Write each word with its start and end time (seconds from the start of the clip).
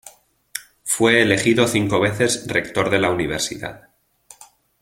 Fue 0.83 1.21
elegido 1.21 1.67
cinco 1.67 1.99
veces 1.99 2.47
rector 2.47 2.89
de 2.89 2.97
la 2.97 3.11
universidad. 3.11 3.89